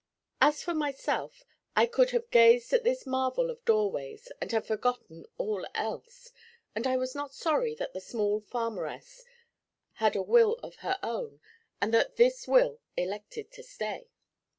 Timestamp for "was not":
6.97-7.35